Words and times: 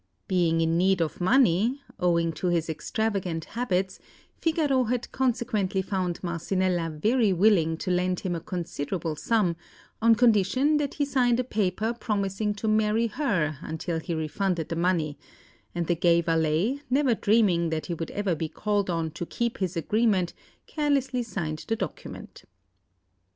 Being 0.27 0.61
in 0.61 0.79
need 0.79 0.99
of 0.99 1.21
money, 1.21 1.79
owing 1.99 2.31
to 2.33 2.47
his 2.47 2.71
extravagant 2.71 3.45
habits, 3.45 3.99
Figaro 4.35 4.85
had 4.85 5.11
consequently 5.11 5.83
found 5.83 6.23
Marcellina 6.23 6.89
very 6.89 7.31
willing 7.31 7.77
to 7.77 7.91
lend 7.91 8.21
him 8.21 8.33
a 8.33 8.39
considerable 8.39 9.15
sum, 9.15 9.57
on 10.01 10.15
condition 10.15 10.77
that 10.77 10.95
he 10.95 11.05
signed 11.05 11.39
a 11.39 11.43
paper 11.43 11.93
promising 11.93 12.55
to 12.55 12.67
marry 12.67 13.05
her 13.05 13.59
unless 13.61 14.05
he 14.07 14.15
refunded 14.15 14.69
the 14.69 14.75
money; 14.75 15.19
and 15.75 15.85
the 15.85 15.93
gay 15.93 16.19
valet, 16.21 16.79
never 16.89 17.13
dreaming 17.13 17.69
that 17.69 17.85
he 17.85 17.93
would 17.93 18.09
ever 18.09 18.33
be 18.33 18.49
called 18.49 18.89
on 18.89 19.11
to 19.11 19.23
keep 19.27 19.59
his 19.59 19.77
agreement, 19.77 20.33
carelessly 20.65 21.21
signed 21.21 21.63
the 21.67 21.75
document. 21.75 22.45